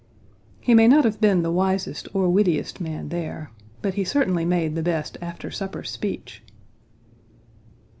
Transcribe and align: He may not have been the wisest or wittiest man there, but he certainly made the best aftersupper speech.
He 0.59 0.73
may 0.73 0.87
not 0.87 1.05
have 1.05 1.21
been 1.21 1.43
the 1.43 1.51
wisest 1.51 2.07
or 2.15 2.27
wittiest 2.27 2.81
man 2.81 3.09
there, 3.09 3.51
but 3.83 3.93
he 3.93 4.03
certainly 4.03 4.45
made 4.45 4.73
the 4.73 4.81
best 4.81 5.15
aftersupper 5.21 5.85
speech. 5.85 6.41